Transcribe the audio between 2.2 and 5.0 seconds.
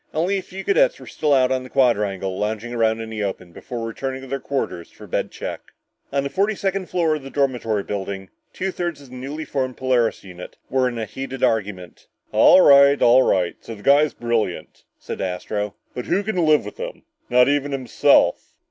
lounging around in the open before returning to their quarters